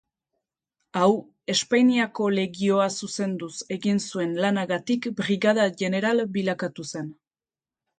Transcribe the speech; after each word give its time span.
Hau, 1.01 1.09
Espainiako 1.55 2.31
Legioa 2.39 2.89
zuzenduz 3.03 3.53
egin 3.79 4.03
zuen 4.09 4.37
lanagatik 4.47 5.09
brigada-jeneral 5.23 6.27
bilakatu 6.41 6.93
zen. 6.95 7.19